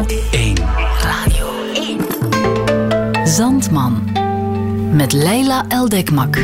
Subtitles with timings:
[0.00, 0.56] 1.
[1.02, 3.28] Radio 1.
[3.28, 4.10] Zandman.
[4.92, 6.38] Met Leila Eldekmak.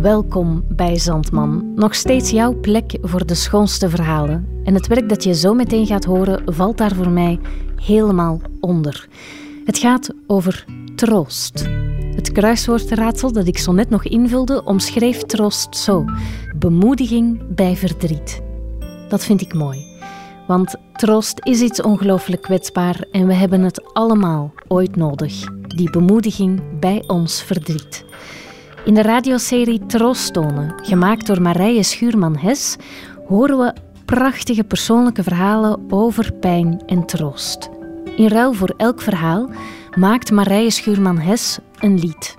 [0.00, 1.72] Welkom bij Zandman.
[1.74, 4.60] Nog steeds jouw plek voor de schoonste verhalen.
[4.64, 7.38] En het werk dat je zo meteen gaat horen valt daar voor mij
[7.76, 9.08] helemaal onder.
[9.64, 10.64] Het gaat over
[10.94, 11.68] troost.
[12.14, 16.04] Het kruiswoordraadsel dat ik zo net nog invulde omschreef troost zo:
[16.58, 18.42] bemoediging bij verdriet.
[19.08, 19.89] Dat vind ik mooi.
[20.50, 25.44] Want troost is iets ongelooflijk kwetsbaar en we hebben het allemaal ooit nodig.
[25.66, 28.04] Die bemoediging bij ons verdriet.
[28.84, 32.76] In de radioserie Troosttonen, gemaakt door Marije Schuurman-Hes,
[33.26, 37.70] horen we prachtige persoonlijke verhalen over pijn en troost.
[38.16, 39.50] In ruil voor elk verhaal
[39.98, 42.36] maakt Marije Schuurman-Hes een lied.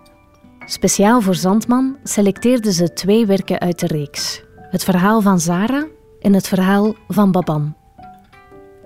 [0.66, 4.44] Speciaal voor Zandman selecteerde ze twee werken uit de reeks.
[4.70, 5.88] Het verhaal van Zara
[6.22, 7.80] en het verhaal van Baban.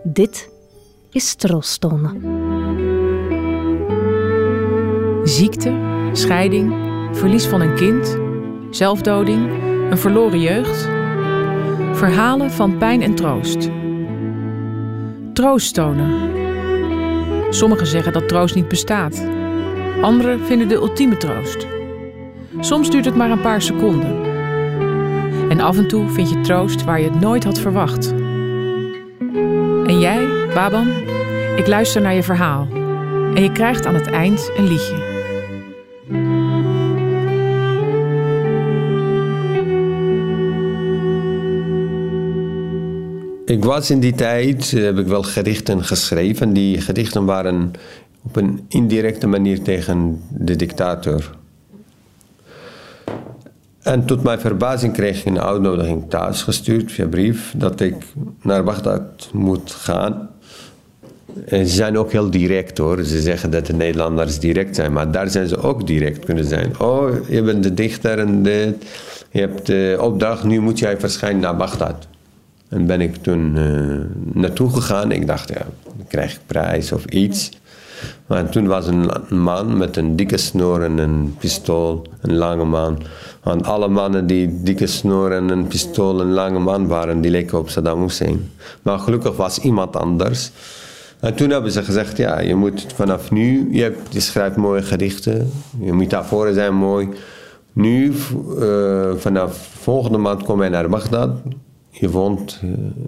[0.08, 0.50] Dit
[1.12, 2.22] is Troosttonen.
[5.23, 5.73] Ziekte,
[6.11, 6.73] scheiding,
[7.11, 8.17] verlies van een kind,
[8.70, 9.50] zelfdoding,
[9.89, 10.81] een verloren jeugd.
[11.98, 13.70] Verhalen van pijn en troost.
[15.33, 16.33] Troost tonen.
[17.50, 19.28] Sommigen zeggen dat troost niet bestaat.
[20.02, 21.67] Anderen vinden de ultieme troost.
[22.59, 24.23] Soms duurt het maar een paar seconden.
[25.50, 28.25] En af en toe vind je troost waar je het nooit had verwacht.
[29.86, 30.88] En jij, Baban,
[31.55, 32.67] ik luister naar je verhaal.
[33.36, 35.14] En je krijgt aan het eind een liedje.
[43.45, 46.53] Ik was in die tijd, eh, heb ik wel gedichten geschreven.
[46.53, 47.72] Die gedichten waren
[48.23, 51.36] op een indirecte manier tegen de dictator.
[53.86, 57.95] En tot mijn verbazing kreeg ik een uitnodiging thuis gestuurd via brief dat ik
[58.42, 60.30] naar Bagdad moet gaan.
[61.50, 63.03] Ze zijn ook heel direct hoor.
[63.03, 66.80] Ze zeggen dat de Nederlanders direct zijn, maar daar zijn ze ook direct kunnen zijn.
[66.80, 68.86] Oh, je bent de dichter en dit.
[69.32, 72.08] Je hebt de opdracht, nu moet jij verschijnen naar Bagdad.
[72.70, 73.99] En ben ik toen uh,
[74.33, 75.11] naartoe gegaan.
[75.11, 77.52] Ik dacht, ja, dan krijg ik prijs of iets.
[78.28, 82.98] Maar toen was een man met een dikke snor en een pistool, een lange man.
[83.44, 87.58] Want alle mannen die dikke snor en een pistool en lange man waren, die leken
[87.58, 88.52] op Saddam Hussein.
[88.82, 90.52] Maar gelukkig was iemand anders.
[91.20, 95.52] En toen hebben ze gezegd, ja, je moet vanaf nu, je, hebt, schrijft mooie gedichten,
[95.80, 97.10] je metaforen zijn mooi.
[97.73, 98.14] Nu,
[98.60, 101.30] uh, vanaf volgende maand kom je naar Bagdad.
[101.89, 102.61] Je woont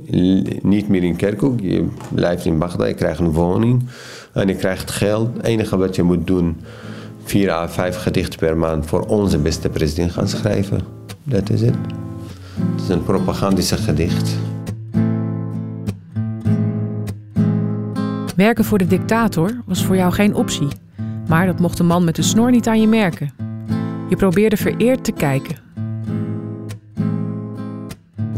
[0.10, 3.84] uh, niet meer in Kerkuk, je blijft in Bagdad, je krijgt een woning
[4.38, 5.36] en je krijgt geld.
[5.38, 6.58] Het enige wat je moet doen,
[7.24, 10.82] vier à vijf gedichten per maand voor onze beste president gaan schrijven.
[11.24, 11.76] Dat is het.
[12.72, 14.36] Het is een propagandische gedicht.
[18.36, 20.68] Werken voor de dictator was voor jou geen optie.
[21.28, 23.34] Maar dat mocht de man met de snor niet aan je merken.
[24.10, 25.67] Je probeerde vereerd te kijken.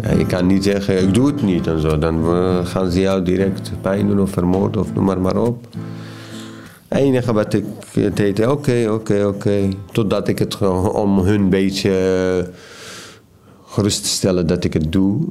[0.01, 1.97] Ja, je kan niet zeggen, ik doe het niet en zo.
[1.97, 5.67] Dan uh, gaan ze jou direct pijn doen of vermoorden of noem maar, maar op.
[6.87, 7.65] Het enige wat ik
[8.15, 9.69] deed, oké, oké, oké.
[9.91, 10.61] Totdat ik het
[10.91, 11.89] om hun een beetje
[12.47, 12.53] uh,
[13.65, 15.27] gerust te stellen dat ik het doe.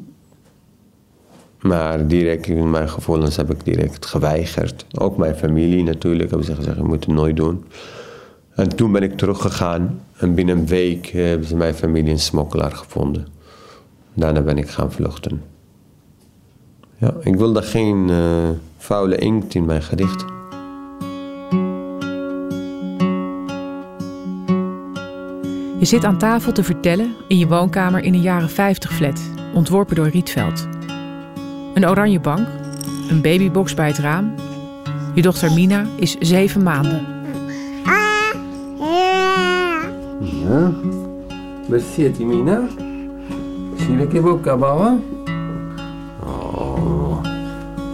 [1.61, 4.87] Maar direct in mijn gevoelens heb ik direct geweigerd.
[4.99, 7.65] Ook mijn familie natuurlijk hebben ze gezegd, je moet het nooit doen.
[8.55, 12.73] En toen ben ik teruggegaan en binnen een week hebben ze mijn familie een smokkelaar
[12.73, 13.38] gevonden.
[14.19, 15.43] Daarna ben ik gaan vluchten.
[16.97, 20.25] Ja, ik wilde geen uh, vuile inkt in mijn gedicht.
[25.79, 29.21] Je zit aan tafel te vertellen in je woonkamer in een jaren 50 flat,
[29.55, 30.69] ontworpen door Rietveld.
[31.75, 32.49] Een oranje bank,
[33.09, 34.35] een babybox bij het raam.
[35.15, 37.07] Je dochter Mina is zeven maanden.
[40.21, 40.73] Ja,
[41.69, 42.69] waar zit Mina?
[43.79, 44.99] Zie lekker boek, baba?
[46.23, 47.23] Oh,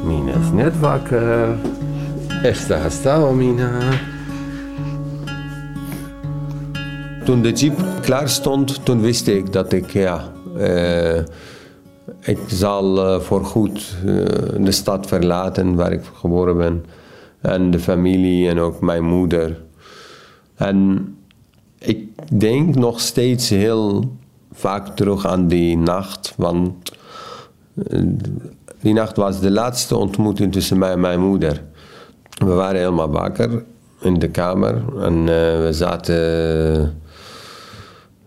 [0.05, 1.57] Mina is net wakker.
[2.43, 3.71] Esta hasta, Mina.
[7.25, 11.17] Toen de jeep klaar stond, toen wist ik dat ik, ja, uh,
[12.21, 14.25] ik zal uh, voorgoed uh,
[14.61, 16.85] de stad verlaten waar ik geboren ben.
[17.41, 19.63] En de familie en ook mijn moeder.
[20.55, 21.09] En
[21.79, 22.09] ik
[22.39, 24.13] denk nog steeds heel
[24.55, 26.35] vaak terug aan die nacht.
[26.37, 26.93] Want
[28.81, 31.63] die nacht was de laatste ontmoeting tussen mij en mijn moeder.
[32.39, 33.65] We waren helemaal wakker
[34.01, 37.03] in de kamer en uh, we zaten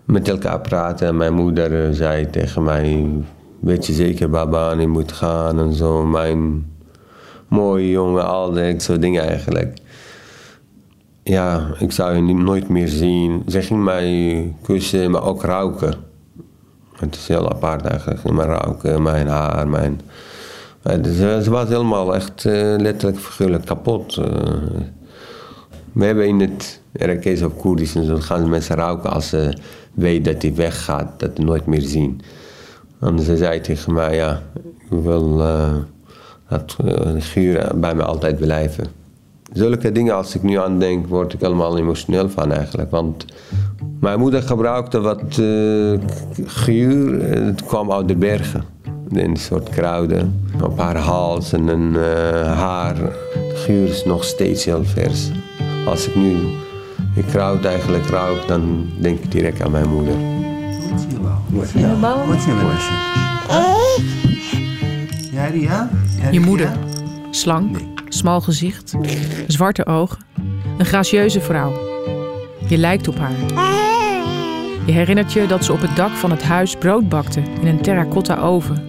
[0.05, 1.07] met elkaar praten.
[1.07, 3.07] En mijn moeder zei tegen mij:
[3.59, 6.05] Weet je zeker, baba, je moet gaan en zo.
[6.05, 6.71] Mijn
[7.47, 9.77] mooie jongen, al dat soort dingen eigenlijk.
[11.23, 13.43] Ja, ik zou je nooit meer zien.
[13.47, 16.06] Ze ging mij kussen, maar ook ruiken.
[16.99, 18.31] Het is heel apart eigenlijk.
[18.31, 20.01] Mijn ruiken, mijn haar, mijn...
[21.03, 22.43] Ze, was helemaal echt
[22.77, 24.15] letterlijk figuurlijk kapot.
[25.93, 29.57] We hebben in het Irakees of Koerdisch en zo gaan mensen ruiken als ze
[29.93, 32.21] weten dat hij weggaat, dat ze nooit meer zien.
[32.99, 34.41] En ze zei tegen mij, ja,
[34.89, 35.37] ik wil
[36.49, 36.75] dat
[37.35, 38.85] uh, bij me altijd blijven.
[39.53, 42.91] Zulke dingen, als ik nu aan denk, word ik helemaal emotioneel van eigenlijk.
[42.91, 43.25] Want
[43.99, 45.99] mijn moeder gebruikte wat uh,
[46.45, 48.63] guur, het kwam uit de bergen.
[49.09, 50.45] Een soort kruiden.
[50.63, 51.95] Op haar hals en een,
[52.45, 52.95] haar.
[52.95, 55.31] De geur is nog steeds heel vers.
[55.85, 56.35] Als ik nu
[57.17, 60.13] ik kruid eigenlijk ruik, dan denk ik direct aan mijn moeder.
[61.49, 61.71] Wat
[66.31, 66.71] Je moeder.
[67.31, 67.77] Slank,
[68.17, 68.93] smal gezicht,
[69.47, 70.17] zwarte ogen.
[70.77, 71.73] Een gracieuze vrouw.
[72.67, 73.35] Je lijkt op haar.
[74.85, 77.81] Je herinnert je dat ze op het dak van het huis brood bakte in een
[77.81, 78.83] terracotta oven.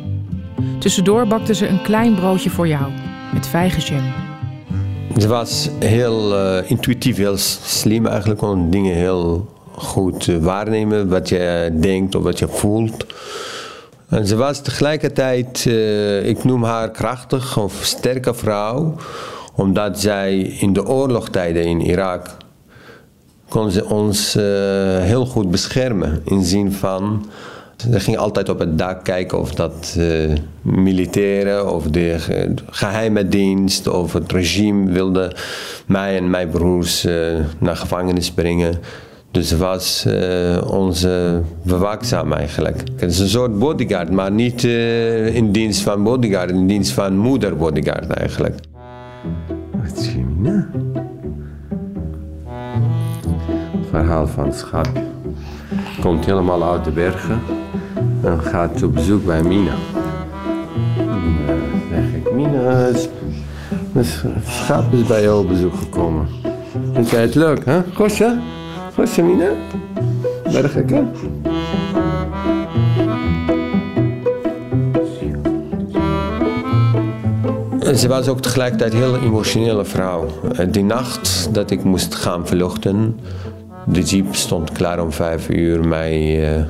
[0.79, 2.93] Tussendoor bakte ze een klein broodje voor jou,
[3.33, 4.03] met vijgenjam.
[5.19, 8.41] Ze was heel uh, intuïtief, heel slim eigenlijk.
[8.41, 11.09] Kon dingen heel goed uh, waarnemen.
[11.09, 13.07] Wat je denkt of wat je voelt.
[14.08, 18.94] En ze was tegelijkertijd, uh, ik noem haar krachtig of sterke vrouw.
[19.55, 22.37] Omdat zij in de oorlogtijden in Irak
[23.49, 24.34] kon ze ons
[25.00, 26.22] heel goed beschermen.
[26.25, 27.26] In zin van
[27.76, 30.32] ze ging altijd op het dak kijken of dat uh,
[30.62, 32.16] militairen of de
[32.70, 35.37] geheime dienst of het regime wilde
[35.87, 37.06] mij en mijn broers
[37.58, 38.81] naar gevangenis brengen.
[39.31, 42.83] Dus was uh, onze bewaakzaam eigenlijk.
[42.97, 44.65] Het is een soort bodyguard, maar niet
[45.33, 48.55] in dienst van bodyguard, in dienst van moeder bodyguard eigenlijk.
[49.73, 50.65] Wat nou?
[53.91, 54.89] Verhaal van Schap.
[56.01, 57.41] Komt helemaal uit de bergen
[58.23, 59.75] en gaat op bezoek bij Mina.
[60.97, 61.21] Dan
[61.91, 63.09] zeg ik, Mina, het
[64.93, 66.29] is bij jou op bezoek gekomen.
[66.93, 67.83] Vind jij het leuk, hè?
[68.99, 69.23] Gosje?
[69.23, 69.50] Gosje, Mina?
[70.53, 71.05] Bergeke?
[77.97, 80.27] Ze was ook tegelijkertijd een heel emotionele vrouw.
[80.71, 83.21] Die nacht dat ik moest gaan vluchten,
[83.87, 86.65] de jeep stond klaar om vijf uur mij uh,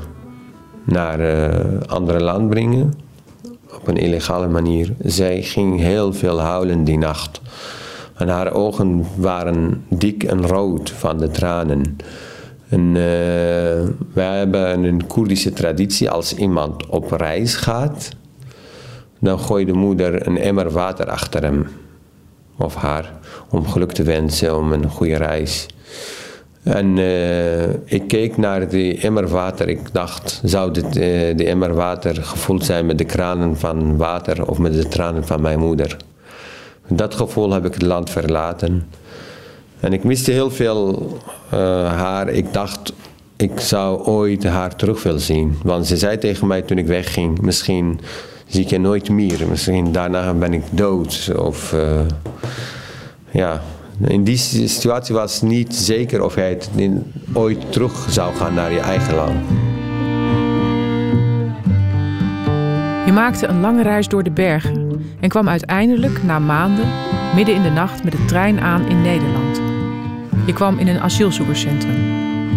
[0.84, 2.94] naar uh, andere land brengen.
[3.74, 4.94] Op een illegale manier.
[5.02, 7.40] Zij ging heel veel huilen die nacht.
[8.18, 11.96] En haar ogen waren dik en rood van de tranen.
[12.68, 12.94] En uh,
[14.12, 16.10] wij hebben een Koerdische traditie.
[16.10, 18.08] Als iemand op reis gaat,
[19.18, 21.66] dan gooit de moeder een emmer water achter hem
[22.56, 23.12] of haar.
[23.50, 25.66] Om geluk te wensen, om een goede reis.
[26.62, 29.68] En uh, ik keek naar die emmer water.
[29.68, 30.92] Ik dacht, zou dit, uh,
[31.36, 35.40] de emmer water gevuld zijn met de kranen van water of met de tranen van
[35.40, 35.96] mijn moeder?
[36.88, 38.88] Dat gevoel heb ik het land verlaten.
[39.80, 41.12] En ik miste heel veel
[41.54, 41.60] uh,
[41.92, 42.28] haar.
[42.28, 42.92] Ik dacht,
[43.36, 45.58] ik zou ooit haar terug willen zien.
[45.62, 48.00] Want ze zei tegen mij toen ik wegging, misschien
[48.46, 49.48] zie ik je nooit meer.
[49.48, 51.30] Misschien daarna ben ik dood.
[51.36, 51.74] Of
[53.30, 53.62] ja,
[54.06, 54.36] in die
[54.68, 56.58] situatie was het niet zeker of jij
[57.32, 59.36] ooit terug zou gaan naar je eigen land.
[63.18, 66.86] Maakte een lange reis door de bergen en kwam uiteindelijk na maanden
[67.34, 69.60] midden in de nacht met de trein aan in Nederland.
[70.46, 71.96] Je kwam in een asielzoekerscentrum.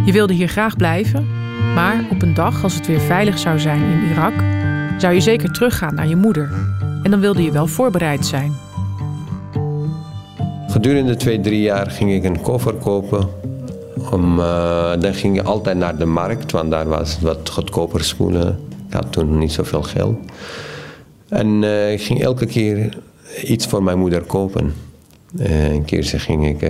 [0.06, 1.27] Je wilde hier graag blijven,
[1.74, 4.34] maar op een dag als het weer veilig zou zijn in Irak,
[4.98, 6.50] zou je zeker teruggaan naar je moeder.
[7.03, 8.53] En dan wilde je wel voorbereid zijn.
[10.68, 13.27] Gedurende twee, drie jaar ging ik een koffer kopen.
[14.12, 18.70] Om, uh, dan ging ik altijd naar de markt, want daar was wat goedkoper spullen.
[18.91, 20.17] Ik had toen niet zoveel geld.
[21.29, 22.98] En uh, ik ging elke keer
[23.43, 24.74] iets voor mijn moeder kopen.
[25.39, 26.69] Uh, een keer ging ik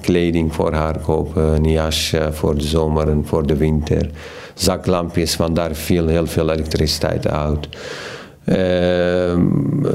[0.00, 4.10] kleding voor haar kopen, een jas voor de zomer en voor de winter.
[4.54, 7.68] Zaklampjes, want daar viel heel veel elektriciteit uit.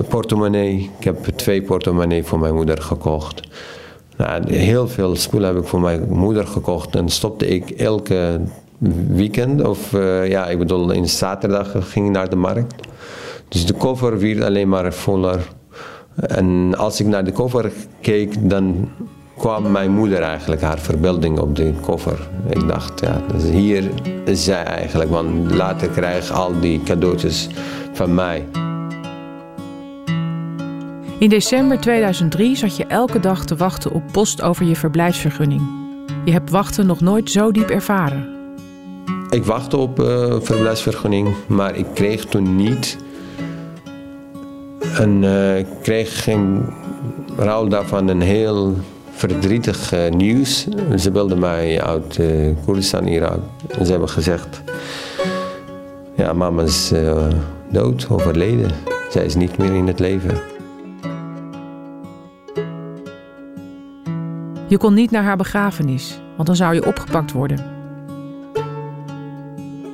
[0.10, 0.89] Portemonnee.
[1.00, 3.41] Ik heb twee portemonnee voor mijn moeder gekocht.
[4.17, 6.96] Nou, heel veel spullen heb ik voor mijn moeder gekocht.
[6.96, 8.39] En stopte ik elke
[9.08, 12.88] weekend, of uh, ja, ik bedoel, in zaterdag ging ik naar de markt.
[13.48, 15.39] Dus de koffer werd alleen maar voller.
[16.15, 18.89] En als ik naar de koffer keek, dan
[19.38, 22.27] kwam mijn moeder eigenlijk, haar verbeelding op de koffer.
[22.50, 23.84] Ik dacht, ja, dus hier
[24.25, 27.48] is zij eigenlijk, want later krijg ik al die cadeautjes
[27.94, 28.46] van mij.
[31.20, 35.62] In december 2003 zat je elke dag te wachten op post over je verblijfsvergunning.
[36.25, 38.35] Je hebt wachten nog nooit zo diep ervaren.
[39.29, 42.98] Ik wachtte op uh, verblijfsvergunning, maar ik kreeg toen niet.
[45.00, 45.24] En
[45.58, 46.65] ik kreeg geen
[47.70, 48.75] daarvan een heel
[49.12, 50.67] verdrietig uh, nieuws.
[50.98, 52.20] Ze wilden mij uit
[52.65, 53.39] Koerdistan, Irak.
[53.67, 54.62] En ze hebben gezegd:
[56.15, 56.94] Ja, mama is
[57.72, 58.72] dood, overleden.
[59.10, 60.41] Zij is niet meer in het leven.
[64.67, 67.75] Je kon niet naar haar begrafenis, want dan zou je opgepakt worden.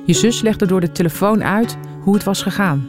[0.04, 2.88] Je zus legde door de telefoon uit hoe het was gegaan.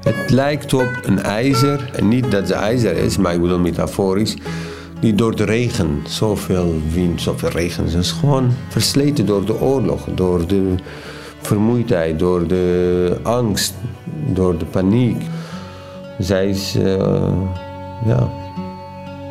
[0.00, 4.36] Het lijkt op een ijzer, en niet dat ze ijzer is, maar ik bedoel metaforisch,
[5.00, 10.06] die door de regen, zoveel wind, zoveel regen, ze is gewoon versleten door de oorlog,
[10.14, 10.74] door de
[11.40, 13.74] vermoeidheid, door de angst,
[14.32, 15.22] door de paniek.
[16.18, 17.32] Zij is uh,
[18.04, 18.30] ja,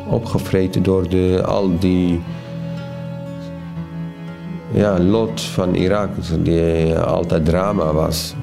[0.08, 2.20] opgevreten door de, al die
[4.72, 6.10] ja, lot van Irak,
[6.42, 8.34] die altijd drama was.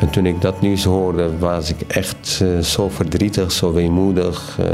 [0.00, 4.58] En toen ik dat nieuws hoorde, was ik echt uh, zo verdrietig, zo weemoedig.
[4.60, 4.66] Uh,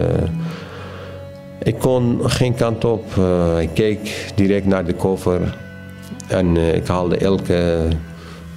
[1.62, 3.04] ik kon geen kant op.
[3.18, 5.58] Uh, ik keek direct naar de koffer.
[6.28, 7.88] En ik haalde elke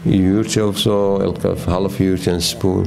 [0.03, 2.81] uurtje of zo, elke half uurtje een spoel.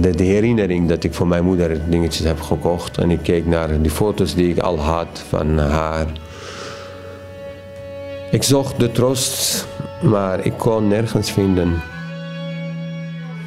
[0.00, 2.98] De, de, herinnering dat ik voor mijn moeder dingetjes heb gekocht.
[2.98, 6.06] En ik keek naar die foto's die ik al had van haar.
[8.32, 9.66] Ik zocht de troost,
[10.02, 11.82] maar ik kon nergens vinden.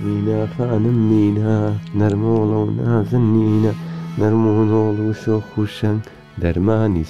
[0.01, 3.71] Mina khanam mina, narmolo na zanina,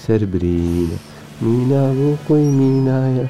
[0.06, 0.96] serbrina.
[1.38, 3.30] Mina wokoi mina.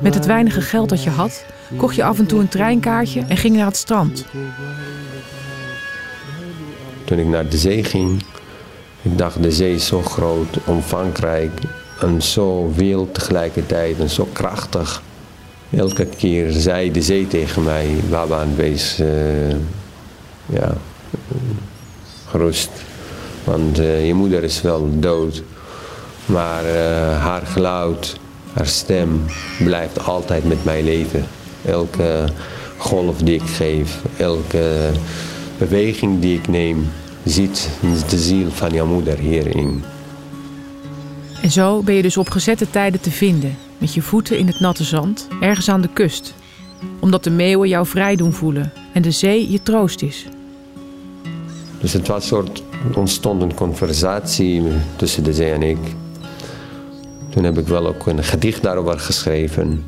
[0.00, 1.44] Met het weinige geld dat je had,
[1.76, 4.26] kocht je af en toe een treinkaartje en ging naar het strand.
[7.04, 8.22] Toen ik naar de zee ging,
[9.02, 11.52] ik dacht de zee is zo groot, omvangrijk,
[12.02, 15.02] en zo wild tegelijkertijd en zo krachtig.
[15.76, 19.50] Elke keer zei de zee tegen mij, Baba, wees uh,
[20.46, 20.74] ja,
[22.26, 22.70] gerust.
[23.44, 25.42] Want uh, je moeder is wel dood.
[26.26, 26.72] Maar uh,
[27.22, 28.16] haar geluid,
[28.52, 29.24] haar stem
[29.58, 31.26] blijft altijd met mij leven.
[31.64, 32.24] Elke
[32.76, 34.90] golf die ik geef, elke
[35.58, 36.88] beweging die ik neem,
[37.24, 37.68] ziet
[38.08, 39.82] de ziel van jouw moeder hierin.
[41.42, 44.60] En zo ben je dus op gezette tijden te vinden, met je voeten in het
[44.60, 46.34] natte zand, ergens aan de kust.
[46.98, 50.26] Omdat de meeuwen jou vrij doen voelen en de zee je troost is.
[51.80, 52.62] Dus het was een soort,
[52.94, 54.62] ontstond een conversatie
[54.96, 55.78] tussen de zee en ik.
[57.30, 59.84] Toen heb ik wel ook een gedicht daarover geschreven.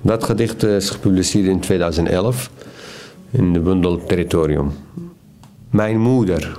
[0.00, 2.50] Dat gedicht is gepubliceerd in 2011
[3.30, 4.72] in de bundel Territorium.
[5.70, 6.56] Mijn moeder,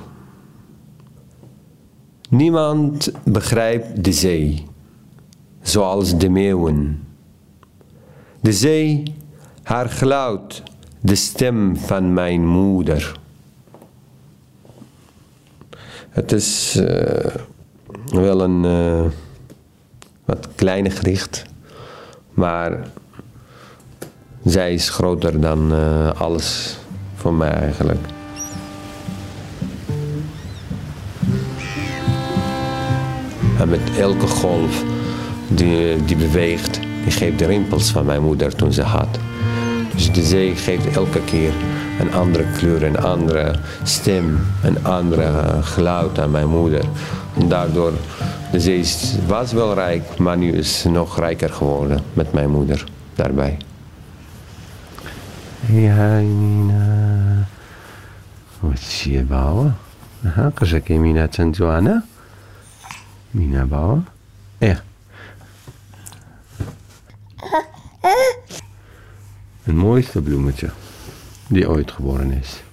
[2.29, 4.65] Niemand begrijpt de zee,
[5.61, 7.07] zoals de meeuwen.
[8.41, 9.03] De zee,
[9.63, 10.63] haar geluid,
[10.99, 13.19] de stem van mijn moeder.
[16.09, 17.35] Het is uh,
[18.05, 19.11] wel een uh,
[20.25, 21.45] wat kleine gedicht,
[22.33, 22.87] maar
[24.43, 26.77] zij is groter dan uh, alles
[27.15, 28.14] voor mij eigenlijk.
[33.65, 34.83] En met elke golf
[35.47, 39.19] die, die beweegt, die geeft de rimpels van mijn moeder toen ze had.
[39.93, 41.53] Dus de zee geeft elke keer
[41.99, 45.31] een andere kleur, een andere stem, een andere
[45.61, 46.85] geluid aan mijn moeder.
[47.37, 47.91] En daardoor,
[48.51, 48.85] de zee
[49.27, 52.83] was wel rijk, maar nu is ze nog rijker geworden met mijn moeder
[53.15, 53.57] daarbij.
[55.65, 57.47] Ja, Mina.
[58.59, 59.75] Wat zie je bouwen?
[60.25, 62.03] Aha, ik Mina Joanna.
[63.35, 64.07] Mina bouwen.
[64.57, 64.83] Ja.
[69.63, 70.69] Het mooiste bloemetje
[71.47, 72.63] die ooit geboren is.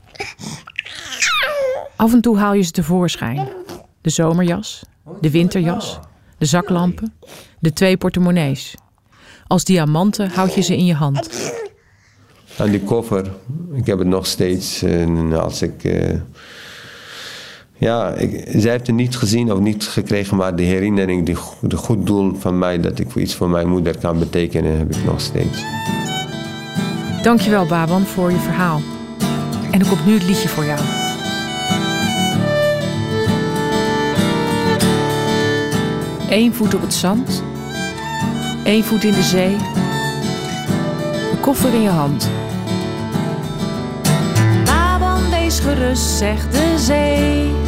[1.97, 3.49] Af en toe haal je ze tevoorschijn.
[4.01, 4.83] De zomerjas,
[5.21, 5.99] de winterjas,
[6.39, 7.15] de zaklampen,
[7.59, 8.75] de twee portemonnees.
[9.47, 11.53] Als diamanten houd je ze in je hand.
[12.57, 13.33] En die koffer,
[13.73, 14.83] ik heb het nog steeds.
[14.83, 16.21] En als ik uh,
[17.83, 21.77] ja, ik, zij heeft het niet gezien of niet gekregen, maar de herinnering, die, de
[21.77, 25.21] goed doel van mij dat ik iets voor mijn moeder kan betekenen, heb ik nog
[25.21, 25.65] steeds.
[27.23, 28.81] Dankjewel, Baban, voor je verhaal.
[29.71, 30.81] En er komt nu het liedje voor jou.
[36.29, 37.43] Eén voet op het zand,
[38.65, 39.57] één voet in de zee,
[41.33, 42.31] een koffer in je hand.
[45.63, 47.62] gerust, zegt de zee.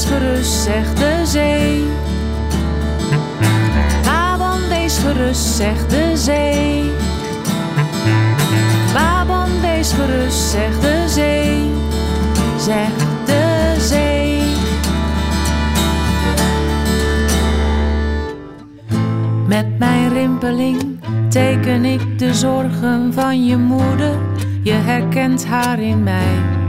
[0.00, 1.84] Wees gerust, zegt de zee.
[4.02, 6.90] Brabant, wees gerust, zegt de zee.
[8.92, 11.70] Brabant, wees gerust, zegt de zee.
[12.58, 14.42] Zegt de zee.
[19.46, 24.18] Met mijn rimpeling teken ik de zorgen van je moeder.
[24.62, 26.59] Je herkent haar in mij.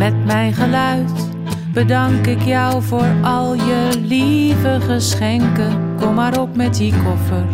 [0.00, 1.28] Met mijn geluid
[1.72, 5.96] bedank ik jou voor al je lieve geschenken.
[5.96, 7.44] Kom maar op met die koffer.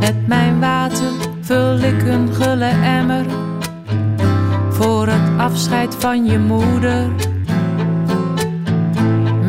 [0.00, 3.24] Met mijn water vul ik een gulle emmer
[4.70, 7.08] voor het afscheid van je moeder.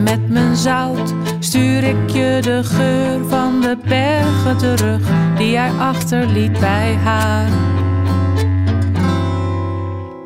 [0.04, 5.02] Met mijn zout stuur ik je de geur van de bergen terug
[5.38, 7.50] die hij achterliet bij haar.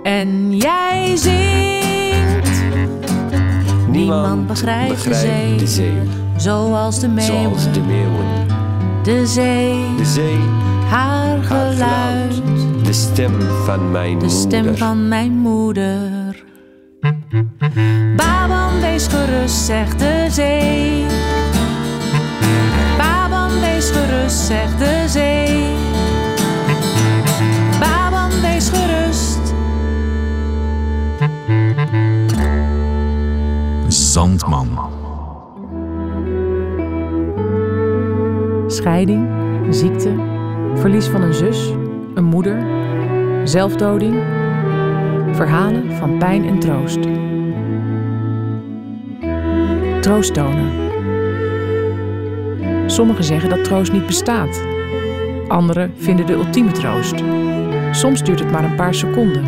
[0.05, 2.63] En jij zingt.
[3.87, 5.93] Niemand begrijpt, de, zee, de zee,
[6.37, 7.41] zoals de meeuwen.
[7.43, 8.25] zoals de meeuwen.
[9.03, 10.37] De zee, De zee,
[10.89, 12.41] haar haar geluid,
[12.83, 14.31] de stem van mijn de moeder.
[14.39, 16.43] stem van mijn moeder.
[18.15, 21.05] Baban, wees gerust, zegt de zee.
[22.97, 25.74] Baban, wees gerust, zegt de zee.
[34.15, 34.79] Zandman.
[38.67, 39.27] Scheiding,
[39.69, 40.13] ziekte,
[40.75, 41.71] verlies van een zus,
[42.13, 42.65] een moeder,
[43.43, 44.15] zelfdoding.
[45.31, 46.99] Verhalen van pijn en troost.
[50.01, 50.71] Troost tonen.
[52.91, 54.63] Sommigen zeggen dat troost niet bestaat.
[55.47, 57.23] Anderen vinden de ultieme troost.
[57.91, 59.43] Soms duurt het maar een paar seconden.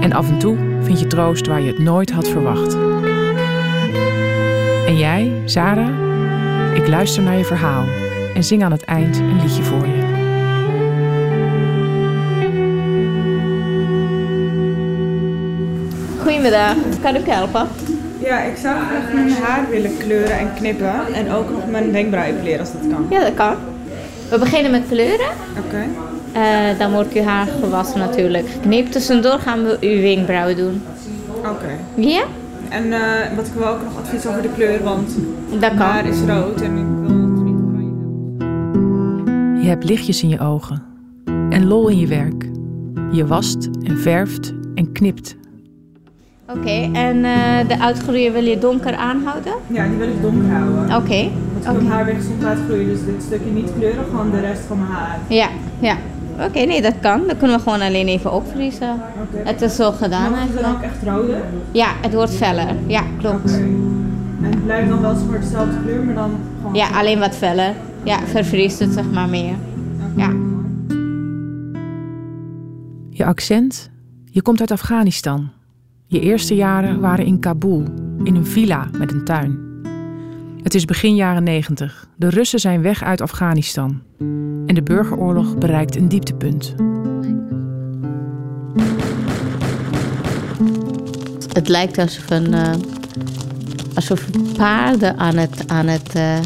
[0.00, 2.93] En af en toe vind je troost waar je het nooit had verwacht.
[4.94, 5.88] En jij, Sarah?
[6.74, 7.84] Ik luister naar je verhaal
[8.34, 10.02] en zing aan het eind een liedje voor je.
[16.22, 17.68] Goedemiddag, kan ik helpen?
[18.18, 21.14] Ja, ik zou graag mijn haar willen kleuren en knippen.
[21.14, 23.06] En ook nog mijn wenkbrauwen epileren als dat kan.
[23.10, 23.56] Ja, dat kan.
[24.30, 25.30] We beginnen met kleuren.
[25.66, 25.84] Oké.
[26.32, 28.48] Eh, dan wordt uw haar gewassen natuurlijk.
[28.48, 28.92] Geknipt.
[28.92, 30.82] Tussendoor gaan we uw wenkbrauwen doen.
[31.38, 31.78] Oké.
[31.94, 32.24] Ja?
[32.74, 35.08] En eh, wat ik wil ook nog advies over de kleur, want
[35.50, 35.86] Dat mijn kan.
[35.86, 39.62] haar is rood en ik wil het niet oranje hebben.
[39.62, 40.82] Je hebt lichtjes in je ogen
[41.50, 42.50] en lol in je werk.
[43.12, 45.36] Je wast en verft en knipt.
[46.48, 49.52] Oké, en eh, de uitgroeien wil je donker aanhouden?
[49.66, 50.82] Ja, die wil ik donker houden.
[50.84, 50.90] Oké.
[50.92, 51.82] Want ik wil Oké.
[51.82, 54.78] mijn haar weer gezond laten groeien, dus dit stukje niet kleuren, gewoon de rest van
[54.78, 55.18] mijn haar.
[55.28, 55.48] Ja,
[55.78, 55.96] ja.
[56.46, 57.26] Oké, nee, dat kan.
[57.26, 58.90] Dan kunnen we gewoon alleen even opvriezen.
[59.22, 59.48] Oké.
[59.48, 61.36] Het is zo gedaan Mag het dan ook echt rode?
[61.72, 62.74] Ja, het wordt feller.
[62.86, 63.60] Ja, klopt.
[64.42, 66.74] En het blijft dan wel voor dezelfde kleur, maar dan gewoon...
[66.74, 67.74] Ja, alleen wat feller.
[68.02, 69.54] Ja, vervriest het zeg maar meer.
[70.16, 70.32] Ja.
[73.10, 73.90] Je accent?
[74.24, 75.50] Je komt uit Afghanistan.
[76.06, 77.84] Je eerste jaren waren in Kabul,
[78.22, 79.58] in een villa met een tuin.
[80.62, 82.08] Het is begin jaren 90.
[82.16, 84.02] De Russen zijn weg uit Afghanistan.
[84.66, 86.74] En de burgeroorlog bereikt een dieptepunt.
[91.52, 92.72] Het lijkt alsof, een, eh,
[93.94, 94.26] alsof
[94.56, 96.38] paarden aan het, aan het eh,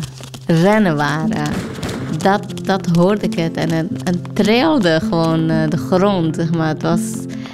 [0.47, 1.47] rennen waren.
[2.19, 3.57] Dat, dat hoorde ik het.
[3.57, 6.35] En het, trilde gewoon eh, de grond.
[6.37, 6.69] Zeg maar.
[6.69, 7.01] Het was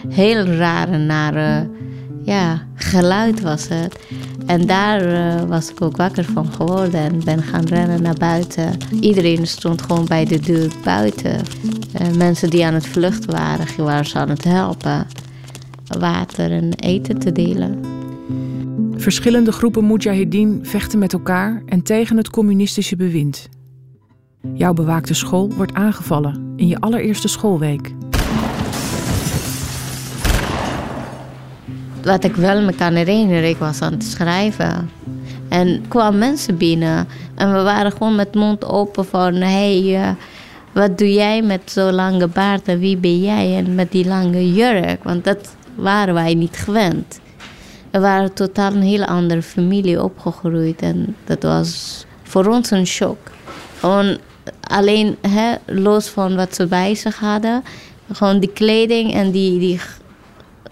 [0.09, 1.69] heel raar en nare
[2.25, 3.99] ja, geluid was het.
[4.47, 8.77] En daar eh, was ik ook wakker van geworden en ben gaan rennen naar buiten.
[9.01, 11.41] Iedereen stond gewoon bij de deur buiten.
[11.93, 15.07] Eh, mensen die aan het vluchten waren, waren ze aan het helpen
[15.99, 17.94] water en eten te delen.
[19.05, 23.49] Verschillende groepen mujahideen vechten met elkaar en tegen het communistische bewind.
[24.55, 27.91] Jouw bewaakte school wordt aangevallen in je allereerste schoolweek.
[32.03, 34.91] Wat ik wel me kan herinneren, ik was aan het schrijven.
[35.49, 39.35] En kwamen mensen binnen en we waren gewoon met mond open van...
[39.35, 40.15] hé, hey, eh,
[40.73, 43.57] wat doe jij met zo'n lange baard en wie ben jij?
[43.57, 47.23] En met die lange jurk, want dat waren wij niet gewend.
[47.95, 53.19] We waren totaal een hele andere familie opgegroeid en dat was voor ons een shock.
[53.79, 54.19] Gewoon
[54.61, 57.63] alleen hè, los van wat ze bij zich hadden,
[58.13, 59.81] gewoon die kleding en die, die,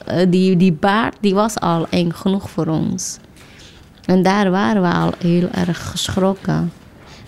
[0.04, 3.18] eh, die, die baard, die was al eng genoeg voor ons.
[4.04, 6.72] En daar waren we al heel erg geschrokken.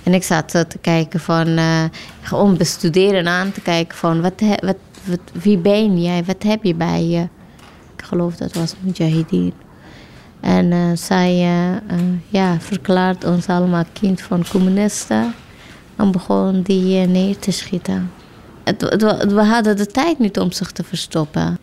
[0.03, 1.85] En ik zat te kijken van, uh,
[2.21, 6.75] gewoon bestuderen aan te kijken van, wat, wat, wat, wie ben jij, wat heb je
[6.75, 7.29] bij je?
[7.97, 9.64] Ik geloof dat was Mujahideen.
[10.45, 15.35] En uh, zij uh, ja, verklaart ons allemaal kind van communisten.
[15.97, 18.11] En begon die neer te schieten.
[18.65, 18.83] Het,
[19.33, 21.59] we hadden de tijd niet om zich te verstoppen.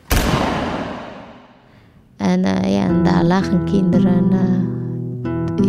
[2.18, 4.30] En, ja, en daar lagen kinderen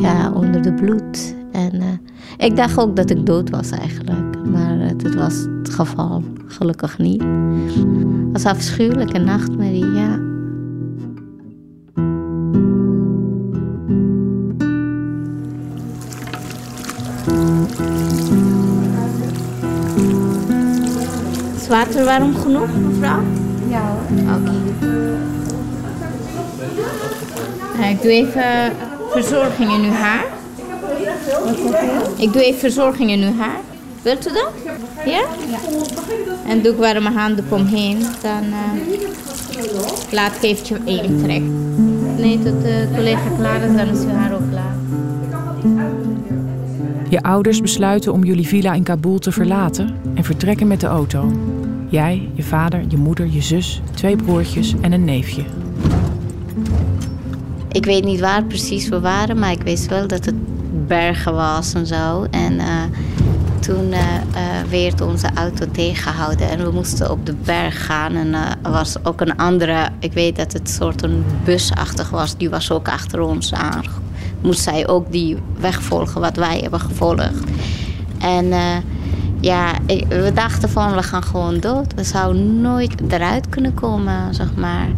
[0.00, 1.34] ja, onder de bloed.
[1.52, 2.00] En
[2.36, 4.46] ik dacht ook dat ik dood was eigenlijk.
[4.46, 7.22] Maar het was het geval gelukkig niet.
[7.22, 10.31] Het was afschuwelijke nachtmerrie, ja.
[21.72, 23.22] Water warm genoeg, mevrouw?
[23.68, 24.34] Ja hoor.
[24.34, 24.52] Oké.
[27.88, 28.72] Ik doe even
[29.10, 30.24] verzorging in uw haar.
[32.16, 33.60] Ik doe even verzorging in uw haar.
[34.02, 34.50] Wilt u dat?
[35.04, 35.20] Ja?
[35.50, 35.58] Ja.
[36.46, 37.98] En doe ik warme handen omheen.
[38.22, 38.92] Dan uh,
[40.10, 41.74] laat ik eventjes even trekken.
[42.16, 44.74] Nee, tot de collega klaar is, dan is uw haar ook klaar.
[47.08, 51.32] Je ouders besluiten om jullie villa in Kabul te verlaten en vertrekken met de auto.
[51.92, 55.44] Jij, je vader, je moeder, je zus, twee broertjes en een neefje.
[57.72, 60.34] Ik weet niet waar precies we waren, maar ik wist wel dat het
[60.86, 62.26] bergen was en zo.
[62.30, 62.82] En uh,
[63.60, 63.98] toen uh,
[64.70, 68.14] werd onze auto tegengehouden en we moesten op de berg gaan.
[68.14, 72.50] En er was ook een andere, ik weet dat het soort een busachtig was, die
[72.50, 73.82] was ook achter ons aan.
[74.40, 77.44] Moest zij ook die weg volgen wat wij hebben gevolgd.
[78.18, 78.52] En
[79.42, 79.74] ja,
[80.08, 81.94] we dachten van we gaan gewoon dood.
[81.94, 84.88] We zouden nooit eruit kunnen komen, zeg maar.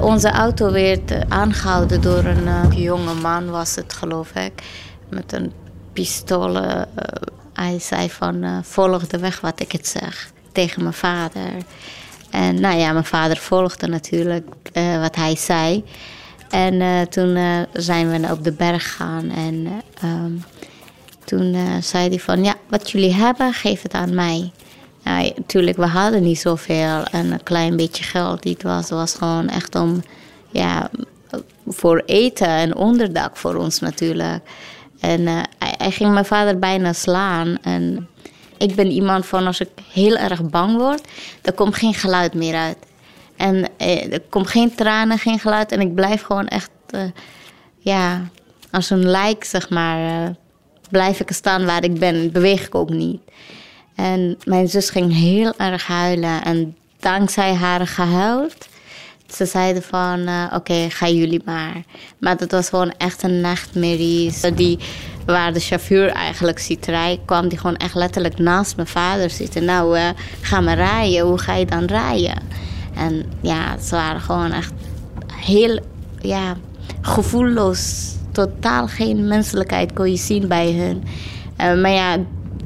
[0.00, 4.62] onze auto werd aangehouden door een jonge man, was het geloof ik
[5.08, 5.52] met een
[5.92, 6.54] pistool.
[7.52, 11.52] Hij zei van volg de weg wat ik het zeg tegen mijn vader.
[12.30, 14.48] En nou ja, mijn vader volgde natuurlijk
[15.00, 15.84] wat hij zei.
[16.50, 17.38] En toen
[17.72, 19.66] zijn we op de berg gegaan en
[20.04, 20.44] um,
[21.26, 24.52] toen zei hij van ja, wat jullie hebben, geef het aan mij.
[25.06, 28.42] Nou, natuurlijk, we hadden niet zoveel en een klein beetje geld.
[28.42, 30.02] Dit was, was gewoon echt om
[30.50, 30.90] ja,
[31.66, 34.42] voor eten en onderdak voor ons natuurlijk.
[35.00, 37.58] En uh, hij, ging mijn vader bijna slaan.
[37.62, 38.08] En
[38.58, 41.08] ik ben iemand van als ik heel erg bang word,
[41.40, 42.78] dan komt geen geluid meer uit.
[43.36, 45.72] En eh, er komt geen tranen, geen geluid.
[45.72, 46.70] En ik blijf gewoon echt,
[47.78, 48.28] ja,
[48.70, 50.34] als een lijk, zeg maar,
[50.90, 52.32] blijf ik staan waar ik ben.
[52.32, 53.20] Beweeg ik ook niet.
[53.94, 56.44] En mijn zus ging heel erg huilen.
[56.44, 58.68] En dankzij haar gehuild
[59.32, 61.82] ze zeiden van, uh, oké, okay, ga jullie maar.
[62.18, 64.32] Maar dat was gewoon echt een nachtmerrie.
[64.54, 64.78] Die,
[65.26, 69.64] waar de chauffeur eigenlijk ziet rijden, kwam die gewoon echt letterlijk naast mijn vader zitten.
[69.64, 70.08] Nou, uh,
[70.40, 71.26] ga maar rijden.
[71.26, 72.42] Hoe ga je dan rijden?
[72.94, 74.72] En ja, ze waren gewoon echt
[75.32, 75.80] heel,
[76.20, 76.56] ja,
[77.00, 78.14] gevoelloos.
[78.36, 81.02] Totaal geen menselijkheid kon je zien bij hun.
[81.60, 82.16] Uh, maar ja,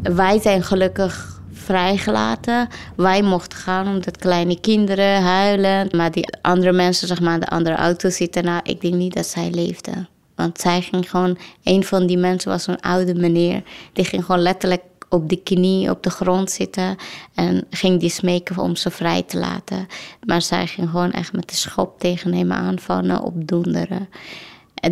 [0.03, 2.69] wij zijn gelukkig vrijgelaten.
[2.97, 5.89] Wij mochten gaan omdat kleine kinderen huilen.
[5.97, 8.45] Maar die andere mensen, zeg maar, de andere auto zitten.
[8.45, 10.09] Nou, ik denk niet dat zij leefden.
[10.35, 13.63] Want zij ging gewoon, een van die mensen was een oude meneer.
[13.93, 16.97] Die ging gewoon letterlijk op de knie op de grond zitten.
[17.35, 19.87] En ging die smeken om ze vrij te laten.
[20.27, 24.09] Maar zij ging gewoon echt met de schop tegen hem aanvallen, opdoenderen.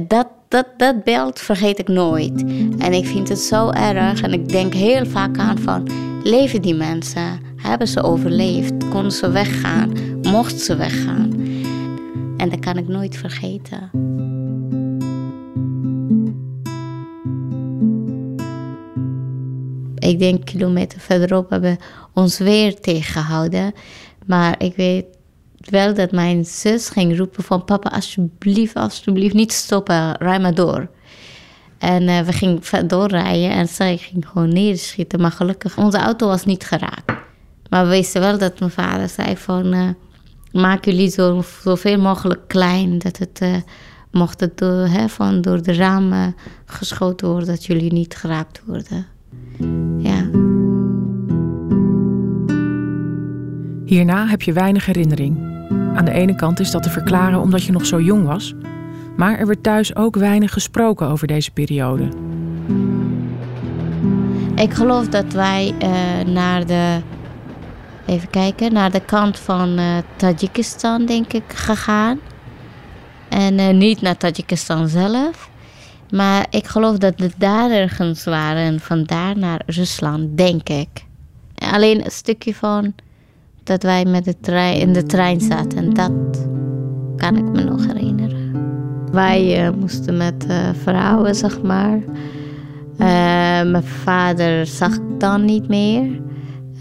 [0.07, 2.45] Dat, dat, dat beeld vergeet ik nooit.
[2.79, 4.23] En ik vind het zo erg.
[4.23, 5.89] En ik denk heel vaak aan van
[6.23, 7.41] Leven die mensen?
[7.57, 8.89] Hebben ze overleefd?
[8.89, 9.93] Konden ze weggaan?
[10.23, 11.33] Mochten ze weggaan?
[12.37, 13.91] En dat kan ik nooit vergeten.
[19.99, 21.85] Ik denk kilometer verderop hebben we
[22.21, 23.73] ons weer tegengehouden.
[24.27, 25.05] Maar ik weet
[25.71, 27.65] wel dat mijn zus ging roepen van...
[27.65, 30.89] papa, alsjeblieft, alsjeblieft, niet stoppen, rij maar door.
[31.79, 35.21] En uh, we gingen doorrijden en zij ging gewoon neerschieten.
[35.21, 37.13] Maar gelukkig, onze auto was niet geraakt.
[37.71, 39.75] Maar we wisten wel dat mijn vader zei van...
[39.75, 39.89] Uh,
[40.53, 42.99] maak jullie zo, zoveel mogelijk klein.
[42.99, 43.57] Dat het uh,
[44.11, 47.49] mocht het door, hè, van door de ramen geschoten worden...
[47.49, 49.07] dat jullie niet geraakt worden.
[49.99, 50.31] Ja.
[53.85, 55.48] Hierna heb je weinig herinnering.
[55.95, 58.55] Aan de ene kant is dat te verklaren omdat je nog zo jong was...
[59.19, 62.09] Maar er werd thuis ook weinig gesproken over deze periode.
[64.55, 67.01] Ik geloof dat wij uh, naar de.
[68.07, 72.21] Even kijken, naar de kant van uh, Tajikistan, denk ik, gegaan.
[73.29, 75.51] En uh, niet naar Tajikistan zelf.
[76.11, 80.89] Maar ik geloof dat het daar ergens waren en vandaar naar Rusland, denk ik.
[81.73, 82.95] Alleen een stukje van
[83.69, 86.47] dat wij met de trein, in de trein zaten, dat
[87.17, 88.53] kan ik me nog herinneren.
[89.13, 91.99] Wij uh, moesten met uh, vrouwen, zeg maar.
[91.99, 96.21] Uh, mijn vader zag ik dan niet meer.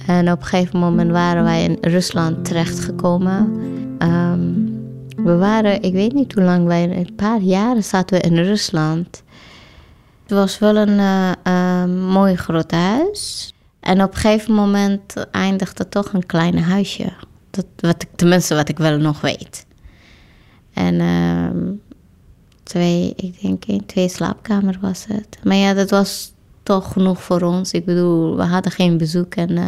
[0.05, 3.55] En op een gegeven moment waren wij in Rusland terechtgekomen.
[3.99, 4.75] Um,
[5.17, 9.23] we waren, ik weet niet hoe lang wij, een paar jaren zaten we in Rusland.
[10.23, 13.53] Het was wel een mooi groot huis.
[13.87, 17.13] En op een gegeven moment eindigde toch een klein huisje.
[17.49, 19.65] Dat, wat ik, tenminste, wat ik wel nog weet.
[20.73, 21.73] En uh,
[22.63, 25.37] twee, ik denk in twee slaapkamer was het.
[25.43, 27.71] Maar ja, dat was toch genoeg voor ons.
[27.71, 29.67] Ik bedoel, we hadden geen bezoek en, uh,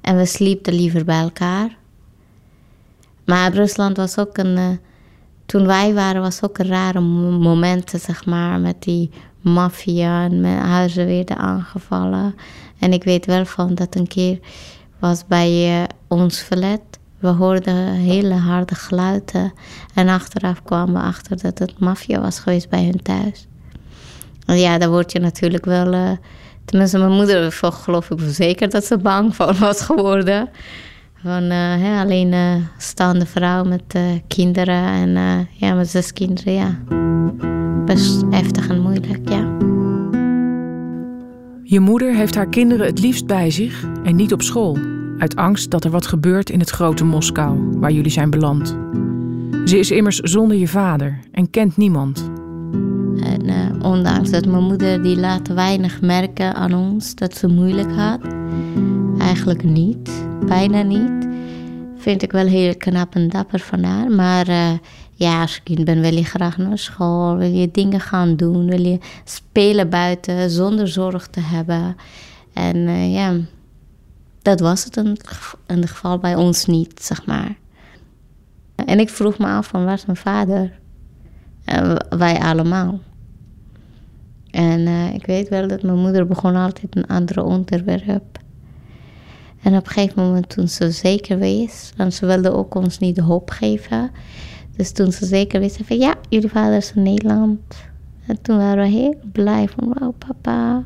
[0.00, 1.76] en we sliepen liever bij elkaar.
[3.24, 4.56] Maar Rusland was ook een.
[4.56, 4.68] Uh,
[5.46, 10.58] toen wij waren, was ook een rare momenten, zeg maar, met die maffia en mijn
[10.58, 12.34] huizen werden aangevallen.
[12.78, 14.38] En ik weet wel van dat een keer
[14.98, 16.80] was bij uh, ons verlet.
[17.18, 19.52] We hoorden hele harde geluiden.
[19.94, 23.46] En achteraf kwamen we achter dat het maffia was geweest bij hun thuis.
[24.46, 25.92] En ja, daar word je natuurlijk wel.
[25.92, 26.10] Uh,
[26.64, 30.48] tenminste, mijn moeder geloof ik zeker dat ze bang voor was geworden.
[31.22, 36.78] Van uh, alleen uh, staande vrouw met kinderen en ja, met zes kinderen, ja.
[37.84, 39.57] Best heftig en moeilijk, ja.
[41.70, 44.78] Je moeder heeft haar kinderen het liefst bij zich en niet op school.
[45.18, 48.76] Uit angst dat er wat gebeurt in het grote Moskou, waar jullie zijn beland.
[49.64, 52.30] Ze is immers zonder je vader en kent niemand.
[53.20, 58.20] En ondanks dat mijn moeder die laat weinig merken aan ons dat ze moeilijk had,
[59.18, 61.28] eigenlijk niet bijna niet.
[61.96, 64.10] Vind ik wel heel knap en dapper van haar.
[64.10, 64.70] Maar uh,
[65.18, 67.36] ja, als kind ben wil je graag naar school.
[67.36, 68.66] Wil je dingen gaan doen.
[68.66, 71.96] Wil je spelen buiten zonder zorg te hebben.
[72.52, 73.36] En uh, ja,
[74.42, 75.18] dat was het in,
[75.66, 77.56] het geval bij ons niet, zeg maar.
[78.74, 80.78] En ik vroeg me af van waar is mijn vader?
[82.08, 83.00] Wij allemaal.
[84.50, 88.38] En uh, ik weet wel dat mijn moeder begon altijd een andere onderwerp.
[89.62, 93.18] En op een gegeven moment toen ze zeker wees, en ze wilde ook ons niet
[93.18, 94.10] hoop geven.
[94.78, 97.60] Dus toen ze zeker zei van ja, jullie vader is in Nederland.
[98.26, 100.84] En toen waren we heel blij van wauw papa.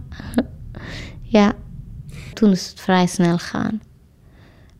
[1.38, 1.52] ja,
[2.32, 3.80] toen is het vrij snel gaan.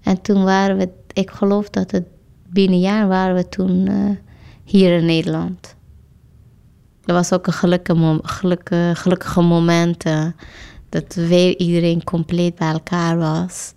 [0.03, 2.05] En toen waren we, ik geloof dat het
[2.49, 4.11] binnen een jaar waren we toen uh,
[4.65, 5.75] hier in Nederland.
[7.05, 10.07] Dat was ook een gelukkige, gelukkige, gelukkige moment.
[10.07, 10.27] Uh,
[10.89, 13.73] dat weer iedereen compleet bij elkaar was.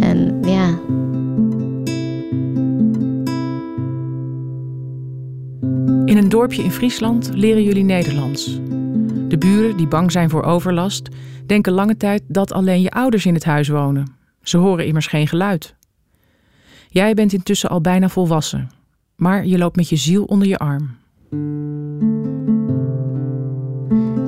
[0.00, 0.78] En ja.
[6.12, 8.58] In een dorpje in Friesland leren jullie Nederlands.
[9.28, 11.08] De buren die bang zijn voor overlast,
[11.46, 14.16] denken lange tijd dat alleen je ouders in het huis wonen.
[14.42, 15.74] Ze horen immers geen geluid.
[16.88, 18.70] Jij bent intussen al bijna volwassen,
[19.16, 20.90] maar je loopt met je ziel onder je arm.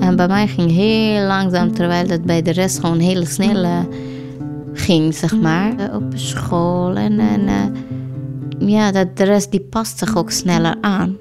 [0.01, 3.79] En bij mij ging heel langzaam, terwijl het bij de rest gewoon heel snel uh,
[4.73, 5.75] ging, zeg maar.
[5.81, 10.77] Uh, op school en, en uh, ja, dat de rest die past zich ook sneller
[10.81, 11.16] aan.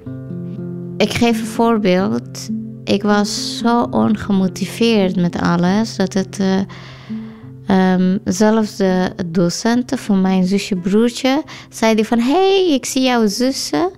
[0.98, 2.50] Ik geef een voorbeeld.
[2.84, 6.40] Ik was zo ongemotiveerd met alles dat het.
[7.68, 12.20] Um, zelfs de docenten van mijn zusje broertje zeiden van...
[12.20, 13.92] hey, ik zie jouw zussen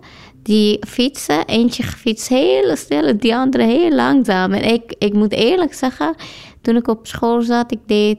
[0.43, 1.45] die fietsen.
[1.45, 4.53] Eentje fietst heel snel, die andere heel langzaam.
[4.53, 6.15] En ik, ik moet eerlijk zeggen,
[6.61, 8.17] toen ik op school zat, ik deed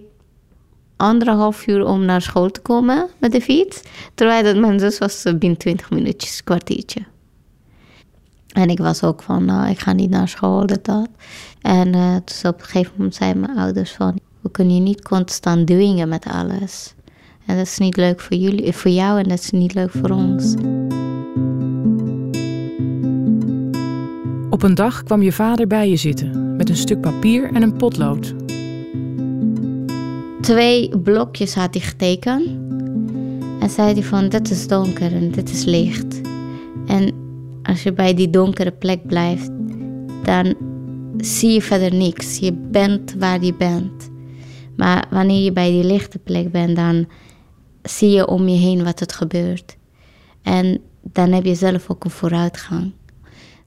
[0.96, 3.82] anderhalf uur om naar school te komen met de fiets.
[4.14, 7.15] Terwijl dat mijn zus was binnen 20 minuutjes, kwartiertje.
[8.56, 11.08] En ik was ook van, nou, ik ga niet naar school, dat, dat.
[11.60, 14.18] En uh, dus op een gegeven moment zeiden mijn ouders van...
[14.40, 16.94] we kunnen je niet constant dwingen met alles.
[17.46, 20.10] En dat is niet leuk voor, jullie, voor jou en dat is niet leuk voor
[20.10, 20.54] ons.
[24.50, 27.76] Op een dag kwam je vader bij je zitten met een stuk papier en een
[27.76, 28.34] potlood.
[30.40, 32.46] Twee blokjes had hij getekend.
[33.60, 36.20] En zei hij van dit is donker en dit is licht.
[36.86, 37.25] En
[37.66, 39.50] als je bij die donkere plek blijft,
[40.22, 40.54] dan
[41.16, 42.38] zie je verder niks.
[42.38, 44.10] Je bent waar je bent.
[44.76, 47.06] Maar wanneer je bij die lichte plek bent, dan
[47.82, 49.76] zie je om je heen wat er gebeurt.
[50.42, 52.92] En dan heb je zelf ook een vooruitgang.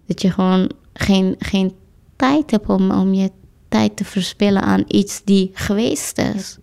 [0.05, 1.73] Dat je gewoon geen, geen
[2.15, 3.31] tijd hebt om, om je
[3.67, 6.57] tijd te verspillen aan iets die geweest is.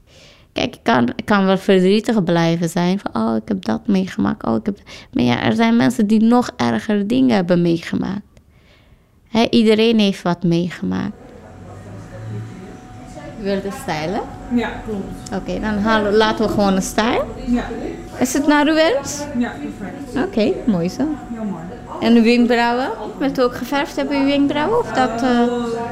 [0.56, 4.46] Kijk, ik kan, ik kan wel verdrietig blijven zijn van, oh, ik heb dat meegemaakt.
[4.46, 4.78] Oh, ik heb...
[5.12, 8.20] Maar ja, er zijn mensen die nog erger dingen hebben meegemaakt.
[9.50, 11.12] Iedereen heeft wat meegemaakt.
[13.40, 14.20] Wil je stijlen?
[14.54, 15.42] Ja, klopt.
[15.42, 17.24] Oké, dan halen, laten we gewoon een stijl.
[17.46, 17.64] Ja,
[18.18, 19.22] Is het naar uw wens?
[19.38, 20.26] ja perfect.
[20.26, 21.04] Oké, mooi zo.
[21.32, 21.62] Heel mooi.
[22.00, 22.88] En de wenkbrauwen?
[23.18, 24.78] Wilt u ook geverfd hebben, uw wenkbrauwen?
[24.78, 25.40] Of dat eh,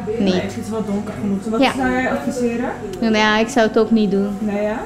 [0.07, 0.35] Nee, niet?
[0.35, 1.45] ik vind het wel donker genoeg.
[1.45, 1.73] Wat Ja.
[1.77, 2.71] zou jij adviseren?
[3.01, 4.37] Nou ja, ik zou het ook niet doen.
[4.39, 4.81] Nee, ja?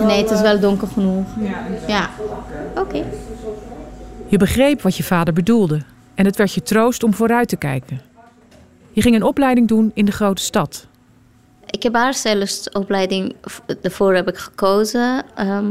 [0.00, 1.26] Nee, het is wel donker genoeg.
[1.40, 2.08] Ja, Ja.
[2.80, 3.04] Oké.
[4.26, 5.80] Je begreep wat je vader bedoelde
[6.14, 8.00] en het werd je troost om vooruit te kijken.
[8.92, 10.86] Je ging een opleiding doen in de grote stad.
[11.66, 13.34] Ik heb haarstylistsopleiding,
[13.80, 15.22] daarvoor heb ik gekozen.
[15.34, 15.66] Ehm,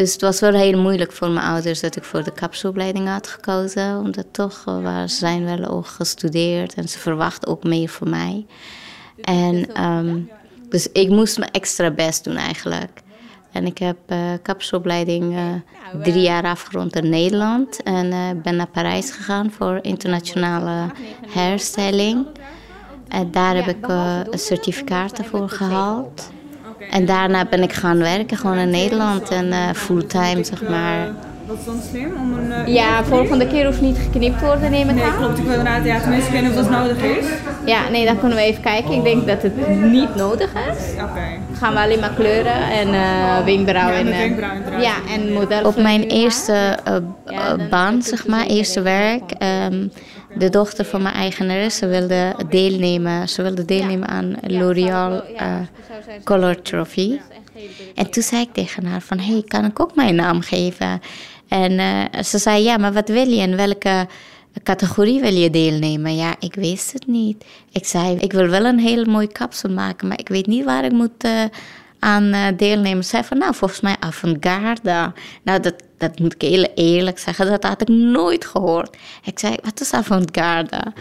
[0.00, 3.26] dus het was wel heel moeilijk voor mijn ouders dat ik voor de kapsopleiding had
[3.26, 3.98] gekozen.
[3.98, 8.46] Omdat toch, waar ze zijn wel ook gestudeerd en ze verwachten ook meer van mij.
[9.20, 10.18] En ehm,
[10.68, 13.02] dus ik moest mijn extra best doen eigenlijk.
[13.52, 14.18] En ik heb eh,
[16.02, 17.82] drie jaar afgerond in Nederland.
[17.82, 20.90] En eh, ben naar Parijs gegaan voor internationale
[21.34, 22.26] hairstyling.
[23.08, 26.30] En daar heb ik een certificaat voor gehaald.
[26.90, 29.28] En daarna ben ik gaan werken, gewoon in Nederland.
[29.30, 31.08] En eh, fulltime, zeg maar.
[31.46, 32.52] Wat is dan slim om een...
[32.52, 35.16] eh, Ja, volgende keer hoeft niet geknipt worden, neem ik Nee, aan.
[35.16, 35.38] klopt.
[35.38, 37.24] Ik wil inderdaad, ja, tenminste, ik weet of dat nodig is.
[37.64, 38.92] Ja, nee, dan kunnen we even kijken.
[38.92, 40.92] Ik denk dat het niet nodig is.
[41.02, 41.20] Oké.
[41.52, 43.94] gaan we alleen maar kleuren en eh wenkbrauwen.
[43.96, 44.80] Ja, en, eh, wenkbrauwen.
[44.80, 45.64] Ja, en model.
[45.64, 46.52] Op mijn eerste
[46.84, 49.30] eh, eh, baan, zeg maar, eerste werk.
[49.38, 49.86] ehm,
[50.34, 53.28] de dochter van mijn eigenaresse wilde deelnemen.
[53.28, 55.56] Ze wilde deelnemen aan L'Oreal eh,
[56.24, 57.18] Color Trophy.
[57.94, 61.00] En toen zei ik tegen haar van, hey, kan ik ook mijn naam geven?
[61.48, 64.06] En eh, ze zei, ja, maar wat wil je en welke
[64.62, 66.16] categorie wil je deelnemen?
[66.16, 67.44] Ja, ik wist het niet.
[67.72, 70.84] Ik zei, ik wil wel een heel mooi kapsel maken, maar ik weet niet waar
[70.84, 71.44] ik moet eh,
[72.00, 73.04] aan eh, deelnemen.
[73.04, 75.12] Ze zei van, nou, volgens mij avant-garde.
[75.42, 78.96] Nou, dat, dat moet ik heel eerlijk zeggen, dat had ik nooit gehoord.
[79.24, 80.92] Ik zei, wat is avant-garde?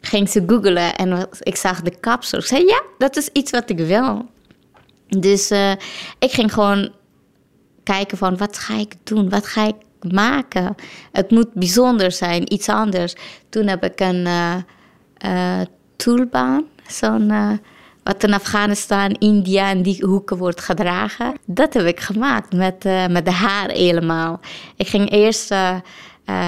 [0.00, 2.38] Ging ze googlen en ik zag de kapsel.
[2.38, 4.26] Ik zei, ja, dat is iets wat ik wil.
[5.08, 5.72] Dus eh,
[6.18, 6.92] ik ging gewoon
[7.82, 10.74] kijken van wat ga ik doen, wat ga ik maken.
[11.12, 13.14] Het moet bijzonder zijn, iets anders.
[13.48, 14.56] Toen heb ik een eh
[15.18, 15.60] eh,
[15.96, 17.32] toolbaan, zo'n
[18.08, 21.34] wat in Afghanistan, India en die hoeken wordt gedragen.
[21.46, 24.40] Dat heb ik gemaakt met, eh, met de haar helemaal.
[24.76, 25.80] Ik ging eerst eh, eh,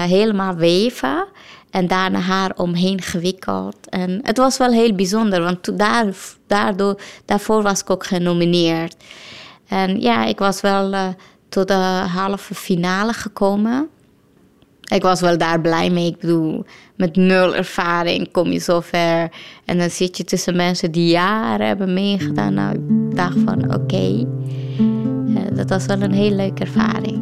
[0.03, 1.27] helemaal weven
[1.69, 3.89] en daarna haar omheen gewikkeld.
[3.89, 6.05] En het was wel heel bijzonder, want daar,
[6.47, 8.95] daardoor, daarvoor was ik ook genomineerd.
[9.67, 11.15] En ja, ik was wel
[11.49, 13.87] tot de halve finale gekomen.
[14.81, 16.07] Ik was wel daar blij mee.
[16.07, 16.65] Ik bedoel,
[17.01, 19.31] met nul ervaring kom je zo ver.
[19.65, 22.53] En dan zit je tussen mensen die jaren hebben meegedaan.
[22.53, 24.25] Nou, ik dacht van oké,
[25.35, 27.19] eh, dat was wel een heel leuke ervaring.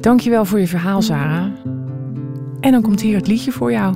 [0.00, 1.46] Dankjewel voor je verhaal, Sarah.
[2.60, 3.94] En dan komt hier het liedje voor jou.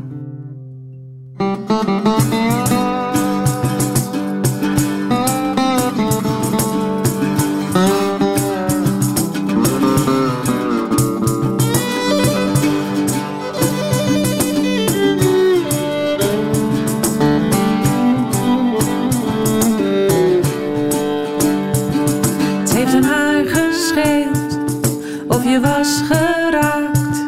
[25.35, 27.25] Of je was geraakt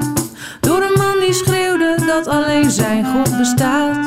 [0.60, 4.06] door een man die schreeuwde dat alleen zijn God bestaat.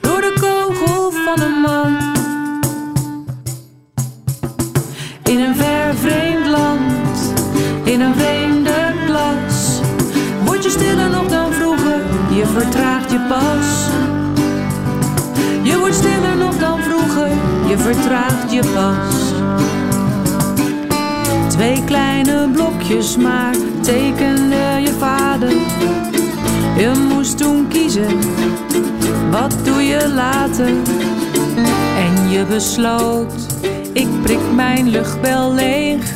[0.00, 1.96] Door de kogel van een man
[5.24, 7.32] in een ver vreemd land,
[7.82, 9.80] in een vreemde klas.
[10.44, 13.88] Word je stiller nog dan vroeger, je vertraagt je pas.
[15.62, 17.28] Je wordt stiller nog dan vroeger,
[17.68, 19.43] je vertraagt je pas.
[21.54, 25.50] Twee kleine blokjes maar tekende je vader.
[26.76, 28.18] Je moest toen kiezen,
[29.30, 30.66] wat doe je later?
[31.98, 33.32] En je besloot,
[33.92, 36.12] ik prik mijn luchtbel leeg.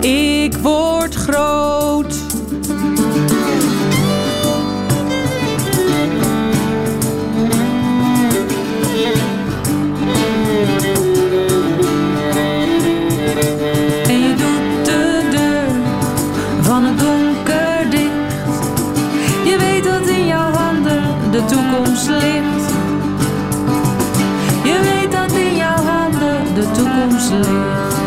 [0.00, 2.27] Ik word groot.
[21.38, 22.72] De toekomst ligt.
[24.64, 27.97] Je weet dat in jouw handen de toekomst ligt.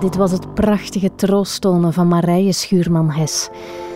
[0.00, 3.48] Dit was het prachtige troosttonen van Marije Schuurman-Hes.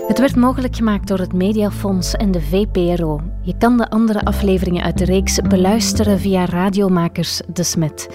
[0.07, 3.21] Het werd mogelijk gemaakt door het Mediafonds en de VPRO.
[3.43, 8.09] Je kan de andere afleveringen uit de reeks beluisteren via radiomakers De Smet.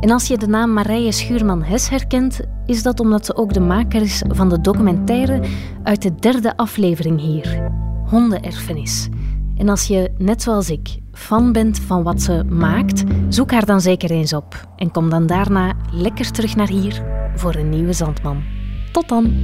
[0.00, 4.02] En als je de naam Marije Schuurman-Hes herkent, is dat omdat ze ook de maker
[4.02, 5.40] is van de documentaire
[5.82, 7.72] uit de derde aflevering hier,
[8.06, 9.08] Hondenerfenis.
[9.56, 13.80] En als je, net zoals ik, fan bent van wat ze maakt, zoek haar dan
[13.80, 14.68] zeker eens op.
[14.76, 17.02] En kom dan daarna lekker terug naar hier
[17.34, 18.42] voor een nieuwe Zandman.
[18.92, 19.34] Tot dan!